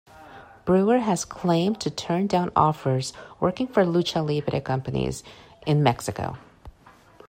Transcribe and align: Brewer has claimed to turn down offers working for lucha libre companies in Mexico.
Brewer 0.65 0.97
has 0.97 1.25
claimed 1.25 1.79
to 1.81 1.91
turn 1.91 2.25
down 2.25 2.51
offers 2.55 3.13
working 3.39 3.67
for 3.67 3.83
lucha 3.85 4.27
libre 4.27 4.59
companies 4.59 5.23
in 5.63 5.83
Mexico. 5.83 6.39